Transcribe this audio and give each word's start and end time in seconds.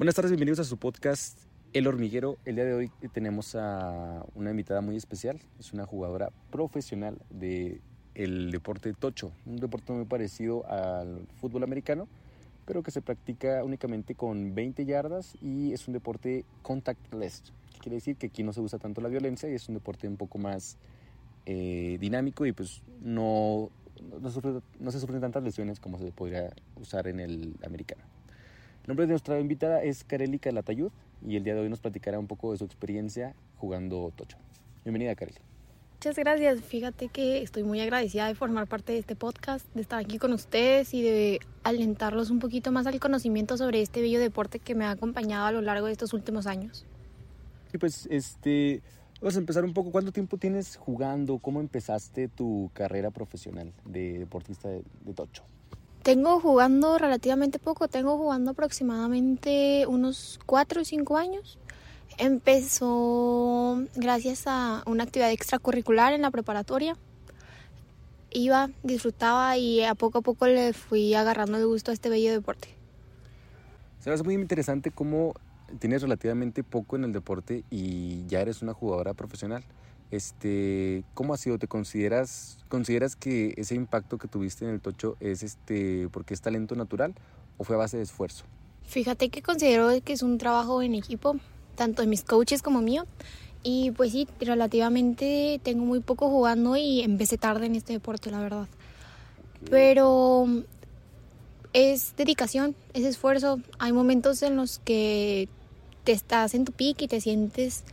Buenas 0.00 0.14
tardes, 0.14 0.30
bienvenidos 0.30 0.60
a 0.60 0.64
su 0.64 0.78
podcast 0.78 1.38
El 1.74 1.86
Hormiguero. 1.86 2.38
El 2.46 2.54
día 2.54 2.64
de 2.64 2.72
hoy 2.72 2.90
tenemos 3.12 3.54
a 3.54 4.24
una 4.34 4.50
invitada 4.50 4.80
muy 4.80 4.96
especial. 4.96 5.38
Es 5.58 5.74
una 5.74 5.84
jugadora 5.84 6.30
profesional 6.50 7.18
del 7.28 7.82
el 8.14 8.50
deporte 8.50 8.94
tocho, 8.94 9.30
un 9.44 9.56
deporte 9.56 9.92
muy 9.92 10.06
parecido 10.06 10.66
al 10.70 11.26
fútbol 11.38 11.64
americano, 11.64 12.08
pero 12.64 12.82
que 12.82 12.90
se 12.90 13.02
practica 13.02 13.62
únicamente 13.62 14.14
con 14.14 14.54
20 14.54 14.86
yardas 14.86 15.34
y 15.42 15.74
es 15.74 15.86
un 15.86 15.92
deporte 15.92 16.46
contactless. 16.62 17.52
Quiere 17.78 17.96
decir 17.96 18.16
que 18.16 18.28
aquí 18.28 18.42
no 18.42 18.54
se 18.54 18.62
usa 18.62 18.78
tanto 18.78 19.02
la 19.02 19.10
violencia 19.10 19.50
y 19.50 19.54
es 19.54 19.68
un 19.68 19.74
deporte 19.74 20.08
un 20.08 20.16
poco 20.16 20.38
más 20.38 20.78
eh, 21.44 21.98
dinámico 22.00 22.46
y 22.46 22.52
pues 22.52 22.80
no, 23.02 23.68
no, 24.00 24.62
no 24.78 24.90
se 24.92 24.98
sufren 24.98 25.20
tantas 25.20 25.42
lesiones 25.42 25.78
como 25.78 25.98
se 25.98 26.10
podría 26.10 26.54
usar 26.76 27.06
en 27.06 27.20
el 27.20 27.54
americano. 27.62 28.02
El 28.82 28.88
nombre 28.88 29.06
de 29.06 29.10
nuestra 29.10 29.38
invitada 29.38 29.82
es 29.82 30.04
Kareli 30.04 30.38
Calatayud 30.38 30.90
y 31.26 31.36
el 31.36 31.44
día 31.44 31.54
de 31.54 31.60
hoy 31.60 31.68
nos 31.68 31.80
platicará 31.80 32.18
un 32.18 32.26
poco 32.26 32.52
de 32.52 32.58
su 32.58 32.64
experiencia 32.64 33.34
jugando 33.58 34.10
tocho. 34.16 34.38
Bienvenida, 34.84 35.14
Kareli. 35.14 35.38
Muchas 35.96 36.16
gracias. 36.16 36.62
Fíjate 36.62 37.08
que 37.08 37.42
estoy 37.42 37.62
muy 37.62 37.78
agradecida 37.80 38.26
de 38.26 38.34
formar 38.34 38.66
parte 38.66 38.92
de 38.92 38.98
este 38.98 39.16
podcast, 39.16 39.66
de 39.74 39.82
estar 39.82 40.02
aquí 40.02 40.16
con 40.16 40.32
ustedes 40.32 40.94
y 40.94 41.02
de 41.02 41.40
alentarlos 41.62 42.30
un 42.30 42.38
poquito 42.38 42.72
más 42.72 42.86
al 42.86 42.98
conocimiento 42.98 43.58
sobre 43.58 43.82
este 43.82 44.00
bello 44.00 44.18
deporte 44.18 44.60
que 44.60 44.74
me 44.74 44.86
ha 44.86 44.92
acompañado 44.92 45.44
a 45.44 45.52
lo 45.52 45.60
largo 45.60 45.86
de 45.86 45.92
estos 45.92 46.14
últimos 46.14 46.46
años. 46.46 46.86
Y 47.74 47.76
pues, 47.76 48.08
este, 48.10 48.80
vamos 49.20 49.36
a 49.36 49.40
empezar 49.40 49.62
un 49.62 49.74
poco. 49.74 49.92
¿Cuánto 49.92 50.10
tiempo 50.10 50.38
tienes 50.38 50.76
jugando? 50.76 51.38
¿Cómo 51.38 51.60
empezaste 51.60 52.28
tu 52.28 52.70
carrera 52.72 53.10
profesional 53.10 53.70
de 53.84 54.18
deportista 54.20 54.70
de, 54.70 54.82
de 55.04 55.12
tocho? 55.12 55.44
Tengo 56.02 56.40
jugando 56.40 56.96
relativamente 56.96 57.58
poco, 57.58 57.86
tengo 57.86 58.16
jugando 58.16 58.52
aproximadamente 58.52 59.84
unos 59.86 60.40
4 60.46 60.80
o 60.80 60.84
5 60.84 61.16
años. 61.18 61.58
Empezó 62.16 63.82
gracias 63.96 64.44
a 64.46 64.82
una 64.86 65.04
actividad 65.04 65.30
extracurricular 65.30 66.14
en 66.14 66.22
la 66.22 66.30
preparatoria. 66.30 66.96
Iba, 68.30 68.70
disfrutaba 68.82 69.58
y 69.58 69.82
a 69.84 69.94
poco 69.94 70.18
a 70.18 70.22
poco 70.22 70.46
le 70.46 70.72
fui 70.72 71.14
agarrando 71.14 71.58
el 71.58 71.66
gusto 71.66 71.90
a 71.90 71.94
este 71.94 72.08
bello 72.08 72.32
deporte. 72.32 72.68
Se 73.98 74.12
es 74.12 74.24
muy 74.24 74.34
interesante 74.34 74.90
cómo 74.90 75.34
tienes 75.78 76.02
relativamente 76.02 76.62
poco 76.62 76.96
en 76.96 77.04
el 77.04 77.12
deporte 77.12 77.64
y 77.70 78.26
ya 78.26 78.40
eres 78.40 78.62
una 78.62 78.74
jugadora 78.74 79.14
profesional. 79.14 79.64
Este, 80.10 81.04
¿cómo 81.14 81.34
ha 81.34 81.36
sido? 81.36 81.58
¿Te 81.58 81.68
consideras 81.68 82.58
consideras 82.68 83.14
que 83.14 83.54
ese 83.56 83.74
impacto 83.76 84.18
que 84.18 84.26
tuviste 84.26 84.64
en 84.64 84.72
el 84.72 84.80
tocho 84.80 85.16
es 85.20 85.42
este 85.42 86.08
porque 86.10 86.34
es 86.34 86.40
talento 86.40 86.74
natural 86.74 87.14
o 87.58 87.64
fue 87.64 87.76
a 87.76 87.78
base 87.78 87.96
de 87.96 88.02
esfuerzo? 88.02 88.44
Fíjate 88.84 89.28
que 89.28 89.40
considero 89.40 89.88
que 90.02 90.12
es 90.12 90.22
un 90.22 90.38
trabajo 90.38 90.82
en 90.82 90.94
equipo, 90.94 91.36
tanto 91.76 92.02
de 92.02 92.08
mis 92.08 92.24
coaches 92.24 92.60
como 92.62 92.82
mío. 92.82 93.06
Y 93.62 93.90
pues 93.92 94.12
sí, 94.12 94.26
relativamente 94.40 95.60
tengo 95.62 95.84
muy 95.84 96.00
poco 96.00 96.28
jugando 96.28 96.76
y 96.76 97.02
empecé 97.02 97.36
tarde 97.36 97.66
en 97.66 97.76
este 97.76 97.92
deporte, 97.92 98.30
la 98.30 98.40
verdad. 98.40 98.66
Pero 99.70 100.46
es 101.72 102.14
dedicación, 102.16 102.74
es 102.94 103.04
esfuerzo. 103.04 103.60
Hay 103.78 103.92
momentos 103.92 104.42
en 104.42 104.56
los 104.56 104.78
que 104.80 105.48
te 106.04 106.12
estás 106.12 106.54
en 106.54 106.64
tu 106.64 106.72
pique 106.72 107.04
y 107.04 107.08
te 107.08 107.20
sientes 107.20 107.84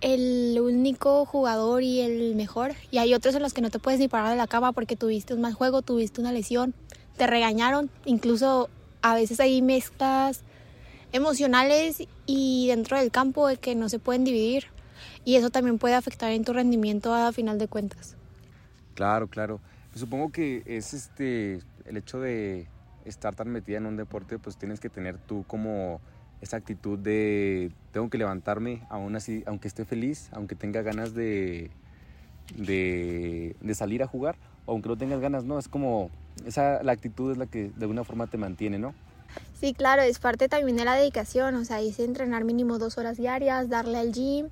el 0.00 0.58
único 0.60 1.24
jugador 1.24 1.82
y 1.82 2.00
el 2.00 2.34
mejor. 2.34 2.72
Y 2.90 2.98
hay 2.98 3.14
otros 3.14 3.34
en 3.34 3.42
los 3.42 3.54
que 3.54 3.60
no 3.60 3.70
te 3.70 3.78
puedes 3.78 4.00
ni 4.00 4.08
parar 4.08 4.30
de 4.30 4.36
la 4.36 4.46
cama 4.46 4.72
porque 4.72 4.96
tuviste 4.96 5.34
un 5.34 5.40
mal 5.40 5.54
juego, 5.54 5.82
tuviste 5.82 6.20
una 6.20 6.32
lesión, 6.32 6.74
te 7.16 7.26
regañaron. 7.26 7.90
Incluso 8.04 8.68
a 9.02 9.14
veces 9.14 9.40
hay 9.40 9.62
mezclas 9.62 10.42
emocionales 11.12 12.02
y 12.26 12.66
dentro 12.68 12.98
del 12.98 13.10
campo 13.10 13.46
de 13.46 13.56
que 13.56 13.74
no 13.74 13.88
se 13.88 13.98
pueden 13.98 14.24
dividir. 14.24 14.66
Y 15.24 15.36
eso 15.36 15.50
también 15.50 15.78
puede 15.78 15.94
afectar 15.94 16.30
en 16.32 16.44
tu 16.44 16.52
rendimiento 16.52 17.14
a 17.14 17.32
final 17.32 17.58
de 17.58 17.68
cuentas. 17.68 18.16
Claro, 18.94 19.28
claro. 19.28 19.60
Pues 19.90 20.00
supongo 20.00 20.30
que 20.30 20.62
es 20.66 20.92
este 20.92 21.60
el 21.86 21.96
hecho 21.96 22.20
de 22.20 22.66
estar 23.04 23.34
tan 23.34 23.48
metida 23.48 23.78
en 23.78 23.86
un 23.86 23.96
deporte, 23.96 24.38
pues 24.38 24.56
tienes 24.56 24.80
que 24.80 24.88
tener 24.88 25.18
tú 25.18 25.44
como 25.46 26.00
esa 26.44 26.56
actitud 26.56 26.98
de 26.98 27.72
tengo 27.92 28.08
que 28.08 28.18
levantarme 28.18 28.82
aún 28.88 29.16
así, 29.16 29.42
aunque 29.46 29.68
esté 29.68 29.84
feliz, 29.84 30.28
aunque 30.32 30.54
tenga 30.54 30.82
ganas 30.82 31.14
de, 31.14 31.70
de, 32.56 33.74
salir 33.74 34.02
a 34.02 34.06
jugar, 34.06 34.36
aunque 34.66 34.88
no 34.88 34.96
tengas 34.96 35.20
ganas, 35.20 35.44
¿no? 35.44 35.58
Es 35.58 35.68
como, 35.68 36.10
esa, 36.46 36.82
la 36.82 36.92
actitud 36.92 37.32
es 37.32 37.38
la 37.38 37.46
que 37.46 37.70
de 37.70 37.82
alguna 37.82 38.04
forma 38.04 38.26
te 38.26 38.36
mantiene, 38.36 38.78
¿no? 38.78 38.94
Sí, 39.58 39.74
claro, 39.74 40.02
es 40.02 40.18
parte 40.18 40.48
también 40.48 40.76
de 40.76 40.84
la 40.84 40.94
dedicación, 40.94 41.54
o 41.56 41.64
sea, 41.64 41.80
es 41.80 41.98
entrenar 41.98 42.44
mínimo 42.44 42.78
dos 42.78 42.98
horas 42.98 43.16
diarias, 43.16 43.68
darle 43.68 43.98
al 43.98 44.12
gym, 44.12 44.48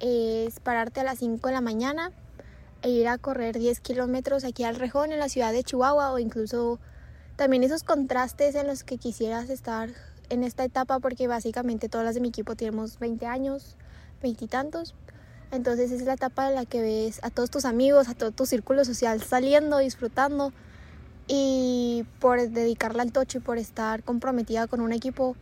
es 0.00 0.60
pararte 0.60 1.00
a 1.00 1.04
las 1.04 1.18
5 1.18 1.46
de 1.48 1.54
la 1.54 1.60
mañana 1.60 2.10
e 2.82 2.90
ir 2.90 3.08
a 3.08 3.16
correr 3.16 3.58
10 3.58 3.80
kilómetros 3.80 4.44
aquí 4.44 4.64
al 4.64 4.76
Rejón, 4.76 5.12
en 5.12 5.20
la 5.20 5.28
ciudad 5.28 5.52
de 5.52 5.62
Chihuahua, 5.62 6.12
o 6.12 6.18
incluso 6.18 6.80
también 7.36 7.62
esos 7.62 7.84
contrastes 7.84 8.54
en 8.54 8.66
los 8.66 8.82
que 8.82 8.98
quisieras 8.98 9.48
estar 9.48 9.90
en 10.28 10.44
esta 10.44 10.64
etapa 10.64 10.98
porque 10.98 11.26
básicamente 11.28 11.88
todas 11.88 12.04
las 12.04 12.14
de 12.14 12.20
mi 12.20 12.28
equipo 12.28 12.56
tenemos 12.56 12.98
20 12.98 13.26
años, 13.26 13.76
veintitantos. 14.22 14.94
Entonces 15.50 15.92
es 15.92 16.02
la 16.02 16.14
etapa 16.14 16.48
en 16.48 16.54
la 16.54 16.64
que 16.64 16.80
ves 16.80 17.20
a 17.22 17.30
todos 17.30 17.50
tus 17.50 17.64
amigos, 17.64 18.08
a 18.08 18.14
todo 18.14 18.30
tu 18.30 18.46
círculo 18.46 18.84
social 18.84 19.22
saliendo, 19.22 19.78
disfrutando. 19.78 20.52
Y 21.28 22.04
por 22.20 22.40
dedicarle 22.40 23.02
al 23.02 23.12
tocho 23.12 23.38
y 23.38 23.40
por 23.40 23.58
estar 23.58 24.02
comprometida 24.02 24.66
con 24.66 24.80
un 24.80 24.92
equipo, 24.92 25.36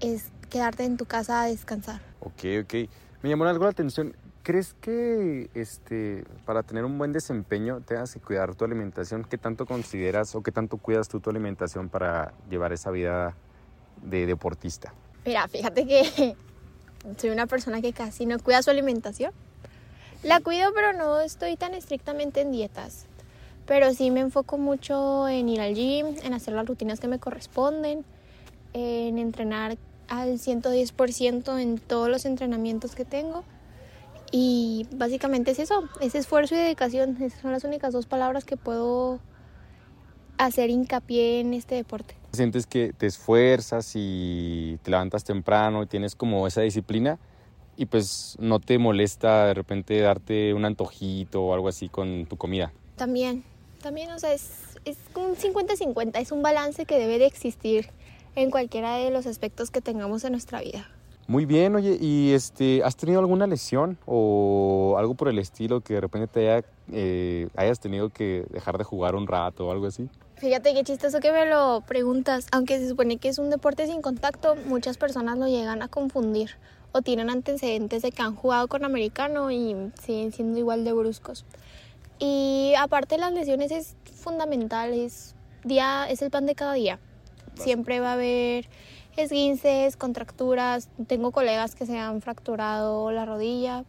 es 0.00 0.30
quedarte 0.50 0.84
en 0.84 0.96
tu 0.96 1.04
casa 1.06 1.42
a 1.42 1.46
descansar. 1.46 2.00
Ok, 2.20 2.44
ok. 2.62 2.74
Me 3.22 3.30
llamó 3.30 3.44
algo 3.44 3.64
la 3.64 3.70
atención. 3.70 4.16
¿Crees 4.42 4.74
que 4.80 5.50
este, 5.54 6.24
para 6.44 6.62
tener 6.62 6.84
un 6.84 6.96
buen 6.98 7.12
desempeño 7.12 7.80
tengas 7.80 8.14
que 8.14 8.20
cuidar 8.20 8.54
tu 8.54 8.64
alimentación? 8.64 9.24
¿Qué 9.24 9.38
tanto 9.38 9.66
consideras 9.66 10.34
o 10.34 10.42
qué 10.42 10.52
tanto 10.52 10.76
cuidas 10.76 11.08
tú 11.08 11.20
tu 11.20 11.30
alimentación 11.30 11.88
para 11.88 12.32
llevar 12.48 12.72
esa 12.72 12.90
vida 12.90 13.34
de 14.02 14.26
deportista? 14.26 14.94
Mira, 15.24 15.48
fíjate 15.48 15.86
que 15.86 16.36
soy 17.16 17.30
una 17.30 17.46
persona 17.46 17.80
que 17.80 17.92
casi 17.92 18.26
no 18.26 18.38
cuida 18.38 18.62
su 18.62 18.70
alimentación. 18.70 19.32
La 20.22 20.40
cuido, 20.40 20.72
pero 20.74 20.92
no 20.92 21.20
estoy 21.20 21.56
tan 21.56 21.74
estrictamente 21.74 22.40
en 22.40 22.52
dietas. 22.52 23.06
Pero 23.66 23.92
sí 23.92 24.10
me 24.10 24.20
enfoco 24.20 24.58
mucho 24.58 25.28
en 25.28 25.48
ir 25.48 25.60
al 25.60 25.74
gym, 25.74 26.14
en 26.22 26.34
hacer 26.34 26.54
las 26.54 26.66
rutinas 26.66 27.00
que 27.00 27.08
me 27.08 27.18
corresponden, 27.18 28.04
en 28.72 29.18
entrenar 29.18 29.76
al 30.08 30.38
110% 30.38 31.60
en 31.60 31.78
todos 31.78 32.08
los 32.08 32.24
entrenamientos 32.24 32.94
que 32.94 33.04
tengo. 33.04 33.44
Y 34.32 34.86
básicamente 34.92 35.50
es 35.52 35.58
eso, 35.58 35.88
es 36.00 36.14
esfuerzo 36.14 36.54
y 36.54 36.58
dedicación. 36.58 37.20
Esas 37.22 37.40
son 37.40 37.52
las 37.52 37.64
únicas 37.64 37.92
dos 37.92 38.06
palabras 38.06 38.44
que 38.44 38.56
puedo 38.56 39.20
hacer 40.38 40.70
hincapié 40.70 41.40
en 41.40 41.54
este 41.54 41.74
deporte. 41.74 42.14
Sientes 42.36 42.66
que 42.66 42.92
te 42.92 43.06
esfuerzas 43.06 43.92
y 43.94 44.78
te 44.82 44.90
levantas 44.90 45.24
temprano 45.24 45.82
y 45.82 45.86
tienes 45.86 46.14
como 46.14 46.46
esa 46.46 46.60
disciplina 46.60 47.18
y 47.76 47.86
pues 47.86 48.36
no 48.38 48.58
te 48.58 48.78
molesta 48.78 49.46
de 49.46 49.54
repente 49.54 50.00
darte 50.00 50.54
un 50.54 50.64
antojito 50.64 51.42
o 51.42 51.54
algo 51.54 51.68
así 51.68 51.88
con 51.88 52.26
tu 52.26 52.36
comida. 52.36 52.72
También, 52.96 53.44
también, 53.82 54.10
o 54.10 54.18
sea, 54.18 54.32
es, 54.32 54.78
es 54.84 54.96
un 55.14 55.36
50-50, 55.36 56.18
es 56.20 56.32
un 56.32 56.42
balance 56.42 56.86
que 56.86 56.98
debe 56.98 57.18
de 57.18 57.26
existir 57.26 57.90
en 58.34 58.50
cualquiera 58.50 58.96
de 58.96 59.10
los 59.10 59.26
aspectos 59.26 59.70
que 59.70 59.80
tengamos 59.80 60.24
en 60.24 60.32
nuestra 60.32 60.60
vida. 60.60 60.88
Muy 61.28 61.44
bien, 61.44 61.74
oye, 61.74 61.98
¿y 62.00 62.32
este, 62.32 62.84
has 62.84 62.96
tenido 62.96 63.18
alguna 63.18 63.48
lesión 63.48 63.98
o 64.06 64.94
algo 64.96 65.14
por 65.14 65.28
el 65.28 65.40
estilo 65.40 65.80
que 65.80 65.94
de 65.94 66.00
repente 66.00 66.28
te 66.28 66.50
haya, 66.50 66.66
eh, 66.92 67.48
hayas 67.56 67.80
tenido 67.80 68.10
que 68.10 68.46
dejar 68.50 68.78
de 68.78 68.84
jugar 68.84 69.16
un 69.16 69.26
rato 69.26 69.66
o 69.66 69.72
algo 69.72 69.86
así? 69.86 70.08
Fíjate 70.36 70.72
qué 70.72 70.84
chistoso 70.84 71.18
que 71.18 71.32
me 71.32 71.46
lo 71.46 71.80
preguntas. 71.80 72.46
Aunque 72.52 72.78
se 72.78 72.88
supone 72.88 73.16
que 73.16 73.28
es 73.28 73.38
un 73.38 73.50
deporte 73.50 73.86
sin 73.86 74.02
contacto, 74.02 74.54
muchas 74.66 74.98
personas 74.98 75.36
lo 75.38 75.48
llegan 75.48 75.82
a 75.82 75.88
confundir 75.88 76.50
o 76.92 77.02
tienen 77.02 77.28
antecedentes 77.28 78.02
de 78.02 78.12
que 78.12 78.22
han 78.22 78.36
jugado 78.36 78.68
con 78.68 78.84
americano 78.84 79.50
y 79.50 79.74
siguen 80.00 80.32
siendo 80.32 80.58
igual 80.58 80.84
de 80.84 80.92
bruscos. 80.92 81.44
Y 82.18 82.74
aparte 82.78 83.16
de 83.16 83.22
las 83.22 83.32
lesiones 83.32 83.72
es 83.72 83.96
fundamental, 84.14 84.92
es, 84.92 85.34
día, 85.64 86.08
es 86.08 86.22
el 86.22 86.30
pan 86.30 86.46
de 86.46 86.54
cada 86.54 86.74
día. 86.74 87.00
Siempre 87.54 88.00
va 88.00 88.10
a 88.10 88.12
haber 88.12 88.68
esguinces, 89.16 89.96
contracturas. 89.96 90.88
Tengo 91.06 91.32
colegas 91.32 91.74
que 91.74 91.86
se 91.86 91.98
han 91.98 92.20
fracturado 92.22 93.10
la 93.10 93.24
rodilla, 93.24 93.84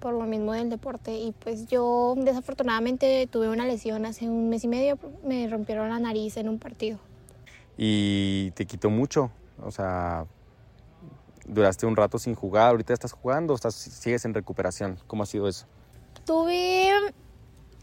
por 0.00 0.14
lo 0.14 0.24
mismo 0.24 0.52
del 0.52 0.70
deporte. 0.70 1.16
Y 1.16 1.32
pues 1.32 1.66
yo 1.66 2.14
desafortunadamente 2.16 3.26
tuve 3.30 3.48
una 3.48 3.66
lesión 3.66 4.04
hace 4.04 4.28
un 4.28 4.48
mes 4.48 4.64
y 4.64 4.68
medio, 4.68 4.98
me 5.24 5.48
rompieron 5.48 5.88
la 5.88 5.98
nariz 5.98 6.36
en 6.36 6.48
un 6.48 6.58
partido. 6.58 6.98
¿Y 7.76 8.50
te 8.52 8.66
quitó 8.66 8.90
mucho? 8.90 9.30
O 9.62 9.70
sea, 9.70 10.26
duraste 11.46 11.86
un 11.86 11.96
rato 11.96 12.18
sin 12.18 12.34
jugar, 12.34 12.70
ahorita 12.70 12.92
estás 12.92 13.12
jugando, 13.12 13.54
estás, 13.54 13.74
sigues 13.74 14.24
en 14.24 14.34
recuperación. 14.34 14.98
¿Cómo 15.06 15.22
ha 15.22 15.26
sido 15.26 15.48
eso? 15.48 15.66
Tuve 16.26 16.90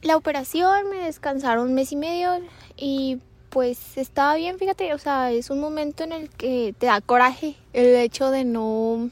la 0.02 0.16
operación, 0.16 0.90
me 0.90 0.98
descansaron 1.06 1.68
un 1.70 1.74
mes 1.74 1.92
y 1.92 1.96
medio 1.96 2.40
y 2.78 3.20
pues 3.50 3.98
estaba 3.98 4.36
bien, 4.36 4.58
fíjate, 4.58 4.94
o 4.94 4.98
sea, 4.98 5.32
es 5.32 5.50
un 5.50 5.60
momento 5.60 6.04
en 6.04 6.12
el 6.12 6.30
que 6.30 6.74
te 6.78 6.86
da 6.86 7.02
coraje 7.02 7.56
el 7.74 7.96
hecho 7.96 8.32
de 8.32 8.46
no 8.46 9.10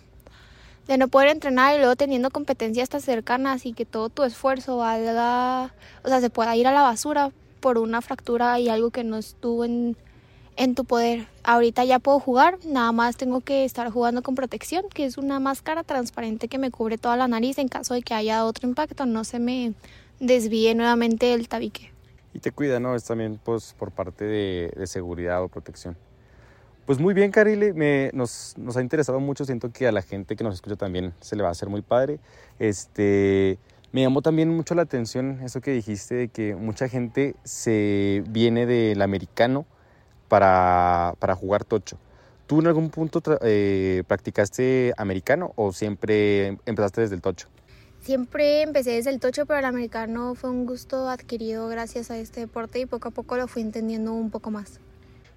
de 0.88 0.98
no 0.98 1.10
poder 1.10 1.28
entrenar 1.28 1.75
y 1.75 1.80
luego 1.80 1.95
teniendo 1.95 2.30
competencias 2.30 2.88
tan 2.89 3.01
cercanas 3.01 3.66
y 3.66 3.74
que 3.74 3.86
todo 3.86 4.10
tu 4.10 4.24
esfuerzo 4.24 4.78
valga, 4.78 5.74
o 6.04 6.07
sea, 6.07 6.22
se 6.22 6.30
pueda 6.30 6.56
ir 6.56 6.66
a 6.66 6.72
la 6.72 6.81
basura 6.81 7.31
por 7.60 7.78
una 7.78 8.01
fractura 8.01 8.60
y 8.60 8.69
algo 8.69 8.89
que 8.92 9.04
no 9.04 9.18
estuvo 9.18 9.66
en, 9.66 9.98
en 10.56 10.75
tu 10.75 10.86
poder. 10.86 11.28
Ahorita 11.44 11.84
ya 11.84 12.00
puedo 12.00 12.19
jugar, 12.19 12.57
nada 12.66 12.94
más 12.94 13.18
tengo 13.18 13.42
que 13.42 13.66
estar 13.66 13.89
jugando 13.89 14.24
con 14.24 14.36
protección, 14.36 14.86
que 14.94 15.04
es 15.04 15.18
una 15.18 15.42
máscara 15.42 15.84
transparente 15.84 16.48
que 16.48 16.57
me 16.57 16.72
cubre 16.72 16.98
toda 16.98 17.18
la 17.18 17.28
nariz 17.28 17.57
en 17.57 17.68
caso 17.68 17.94
de 17.94 18.01
que 18.01 18.13
haya 18.13 18.45
otro 18.45 18.68
impacto, 18.68 19.06
no 19.06 19.25
se 19.25 19.39
me 19.39 19.74
desvíe 20.22 20.74
nuevamente 20.74 21.34
el 21.34 21.50
tabique. 21.50 21.96
Y 22.38 22.39
te 22.39 22.51
cuida, 22.51 22.80
¿no? 22.80 22.94
Es 22.94 23.04
también 23.04 23.39
pues, 23.44 23.74
por 23.80 23.89
parte 23.89 24.24
de, 24.24 24.86
seguridad 24.86 25.42
o 25.42 25.48
protección. 25.48 25.98
Pues 26.86 27.00
muy 27.00 27.16
bien, 27.16 27.31
Carile, 27.31 27.74
me, 27.74 28.12
nos, 28.13 28.54
nos, 28.60 28.78
ha 28.78 28.81
interesado 28.84 29.19
mucho, 29.19 29.44
siento 29.44 29.72
que 29.72 29.88
a 29.88 29.92
la 29.92 30.04
gente 30.04 30.36
que 30.36 30.44
nos 30.44 30.54
escucha 30.54 30.75
también 30.75 31.16
se 31.19 31.36
le 31.36 31.42
va 31.42 31.50
a 31.50 31.54
hacer 31.54 31.68
muy 31.68 31.81
padre. 31.81 32.19
Este, 32.60 33.57
me 33.92 34.01
llamó 34.01 34.22
también 34.22 34.50
mucho 34.56 34.75
la 34.75 34.84
atención 34.84 35.39
eso 35.44 35.62
que 35.62 35.72
dijiste 35.72 36.13
de 36.13 36.28
que 36.28 36.56
mucha 36.56 36.88
gente 36.88 37.36
se 37.44 38.24
viene 38.30 38.68
del 38.68 39.01
americano 39.01 39.66
para, 40.28 41.16
para 41.18 41.34
jugar 41.34 41.63
tocho. 41.63 41.98
¿Tú 42.45 42.60
en 42.60 42.68
algún 42.68 42.92
punto 42.92 43.19
eh, 43.42 44.04
practicaste 44.06 44.94
americano 44.95 45.54
o 45.56 45.74
siempre 45.74 46.60
empezaste 46.68 47.01
desde 47.01 47.16
el 47.16 47.22
tocho? 47.24 47.48
Siempre 48.01 48.61
empecé 48.61 48.91
desde 48.91 49.09
el 49.09 49.19
tocho, 49.19 49.45
pero 49.45 49.59
el 49.59 49.65
americano 49.65 50.35
fue 50.35 50.49
un 50.49 50.65
gusto 50.65 51.09
adquirido 51.09 51.67
gracias 51.67 52.09
a 52.11 52.17
este 52.17 52.41
deporte 52.41 52.79
y 52.79 52.85
poco 52.85 53.09
a 53.09 53.11
poco 53.11 53.38
lo 53.38 53.47
fui 53.47 53.61
entendiendo 53.61 54.13
un 54.13 54.29
poco 54.31 54.51
más. 54.51 54.79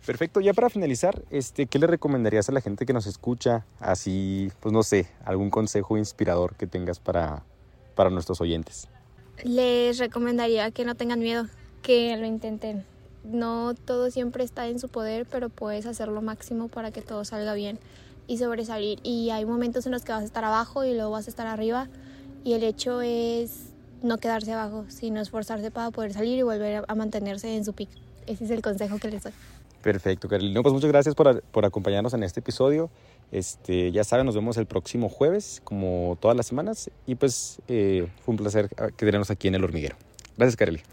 Perfecto, 0.06 0.40
ya 0.40 0.54
para 0.54 0.70
finalizar, 0.70 1.22
este, 1.30 1.66
¿qué 1.66 1.78
le 1.78 1.86
recomendarías 1.86 2.48
a 2.48 2.52
la 2.52 2.60
gente 2.60 2.86
que 2.86 2.92
nos 2.92 3.06
escucha? 3.06 3.66
Así, 3.80 4.50
pues 4.60 4.72
no 4.72 4.82
sé, 4.82 5.08
algún 5.24 5.50
consejo 5.50 5.98
inspirador 5.98 6.54
que 6.54 6.66
tengas 6.66 6.98
para, 6.98 7.42
para 7.94 8.08
nuestros 8.08 8.40
oyentes. 8.40 8.88
Les 9.44 9.98
recomendaría 9.98 10.70
que 10.70 10.84
no 10.84 10.94
tengan 10.94 11.20
miedo, 11.20 11.46
que 11.82 12.16
lo 12.16 12.26
intenten. 12.26 12.84
No 13.24 13.74
todo 13.74 14.10
siempre 14.10 14.42
está 14.44 14.68
en 14.68 14.78
su 14.78 14.88
poder, 14.88 15.26
pero 15.30 15.50
puedes 15.50 15.84
hacer 15.84 16.08
lo 16.08 16.22
máximo 16.22 16.68
para 16.68 16.90
que 16.90 17.02
todo 17.02 17.24
salga 17.24 17.52
bien 17.52 17.78
y 18.26 18.38
sobresalir. 18.38 19.00
Y 19.02 19.30
hay 19.30 19.44
momentos 19.44 19.84
en 19.84 19.92
los 19.92 20.02
que 20.02 20.12
vas 20.12 20.22
a 20.22 20.26
estar 20.26 20.44
abajo 20.44 20.84
y 20.84 20.94
luego 20.94 21.10
vas 21.10 21.26
a 21.26 21.30
estar 21.30 21.46
arriba. 21.46 21.88
Y 22.44 22.54
el 22.54 22.64
hecho 22.64 23.02
es 23.02 23.70
no 24.02 24.19
quedarse 24.19 24.52
abajo, 24.52 24.87
sino 24.88 25.20
esforzarse 25.20 25.70
para 25.70 25.90
poder 25.90 26.12
salir 26.12 26.38
y 26.38 26.42
volver 26.42 26.84
a 26.87 26.94
mantenerse 26.94 27.54
en 27.54 27.64
su 27.64 27.72
pico. 27.72 27.92
Ese 28.26 28.44
es 28.44 28.50
el 28.50 28.62
consejo 28.62 28.98
que 28.98 29.08
les 29.08 29.22
doy. 29.22 29.32
Perfecto, 29.82 30.28
Carolina. 30.28 30.62
pues 30.62 30.75
muchas 30.75 30.90
gracias 30.90 31.14
por, 31.14 31.42
por, 31.42 31.64
acompañarnos 31.64 32.12
en 32.12 32.22
este 32.22 32.40
episodio. 32.40 32.90
Este, 33.32 33.92
ya 33.92 34.04
saben, 34.04 34.26
nos 34.26 34.34
vemos 34.34 34.56
el 34.58 34.66
próximo 34.66 35.08
jueves, 35.08 35.62
como 35.64 36.19
todas 36.20 36.37
las 36.37 36.46
semanas. 36.46 36.90
Y 37.06 37.14
pues 37.14 37.60
eh, 37.69 38.08
fue 38.25 38.32
un 38.32 38.38
placer 38.38 38.69
tenernos 38.96 39.31
aquí 39.31 39.48
en 39.48 39.54
el 39.54 39.64
hormiguero. 39.64 39.96
Gracias, 40.37 40.56
Carolina. 40.56 40.84